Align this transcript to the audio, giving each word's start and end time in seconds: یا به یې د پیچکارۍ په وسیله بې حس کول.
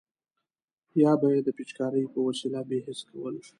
یا 1.01 1.11
به 1.19 1.27
یې 1.33 1.39
د 1.43 1.49
پیچکارۍ 1.57 2.03
په 2.13 2.19
وسیله 2.27 2.59
بې 2.69 2.79
حس 2.85 2.99
کول. 3.09 3.35